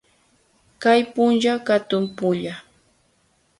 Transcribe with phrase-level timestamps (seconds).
[0.83, 2.53] Kay punlla katun pulla.